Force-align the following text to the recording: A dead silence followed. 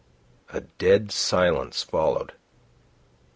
A 0.51 0.61
dead 0.61 1.11
silence 1.11 1.83
followed. 1.83 2.33